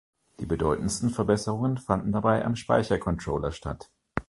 Die 0.39 0.47
bedeutendsten 0.47 1.11
Verbesserungen 1.11 1.77
fanden 1.77 2.11
dabei 2.11 2.43
am 2.43 2.55
Speicher-Controller 2.55 3.51
statt. 3.51 3.91